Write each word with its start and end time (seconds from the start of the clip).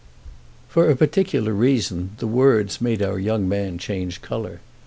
For 0.67 0.89
a 0.89 0.95
particular 0.95 1.53
reason 1.53 2.13
the 2.17 2.25
words 2.25 2.81
made 2.81 3.03
our 3.03 3.19
young 3.19 3.47
man 3.47 3.77
change 3.77 4.23
colour. 4.23 4.61